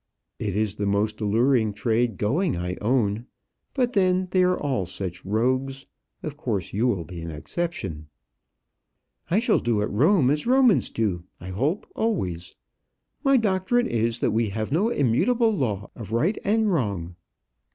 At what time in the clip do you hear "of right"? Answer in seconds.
15.95-16.39